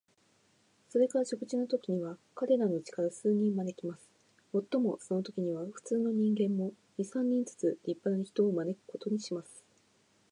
[0.89, 4.09] それから食事のときには、彼等のうちから数人招きます。
[4.51, 9.63] もっともそのときには、普通の人間も、二三人ずつ立派な人を招くことにします。